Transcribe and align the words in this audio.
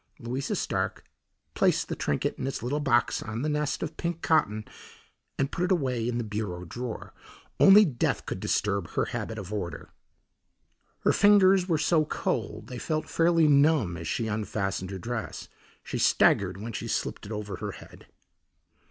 Louisa 0.17 0.55
Stark 0.55 1.05
placed 1.53 1.87
the 1.87 1.95
trinket 1.95 2.33
in 2.39 2.47
its 2.47 2.63
little 2.63 2.79
box 2.79 3.21
on 3.21 3.43
the 3.43 3.47
nest 3.49 3.83
of 3.83 3.97
pink 3.97 4.23
cotton 4.23 4.65
and 5.37 5.51
put 5.51 5.65
it 5.65 5.71
away 5.71 6.07
in 6.09 6.17
the 6.17 6.23
bureau 6.23 6.65
drawer. 6.65 7.13
Only 7.59 7.85
death 7.85 8.25
could 8.25 8.39
disturb 8.39 8.89
her 8.95 9.05
habit 9.13 9.37
of 9.37 9.53
order. 9.53 9.93
Her 11.01 11.13
fingers 11.13 11.67
were 11.67 11.77
so 11.77 12.03
cold 12.03 12.65
they 12.65 12.79
felt 12.79 13.07
fairly 13.11 13.47
numb 13.47 13.95
as 13.95 14.07
she 14.07 14.25
unfastened 14.25 14.89
her 14.89 14.97
dress; 14.97 15.49
she 15.83 15.99
staggered 15.99 16.59
when 16.59 16.73
she 16.73 16.87
slipped 16.87 17.27
it 17.27 17.31
over 17.31 17.57
her 17.57 17.73
head. 17.73 18.07